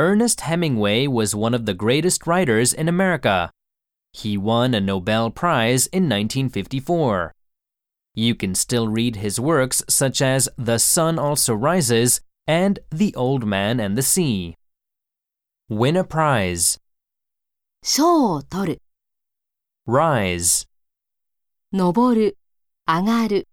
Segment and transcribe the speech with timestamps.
[0.00, 3.50] Ernest Hemingway was one of the greatest writers in America.
[4.12, 7.34] He won a Nobel Prize in 1954.
[8.14, 13.44] You can still read his works such as The Sun Also Rises and The Old
[13.44, 14.54] Man and the Sea.
[15.68, 16.78] Win a prize.
[17.82, 18.82] 賞を取る、
[19.86, 20.66] Rise.
[21.72, 22.38] 登る、
[22.86, 23.48] 上がる。